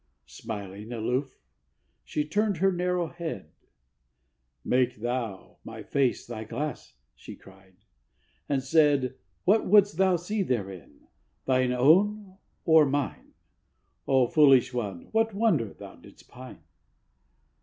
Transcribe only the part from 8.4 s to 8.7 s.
and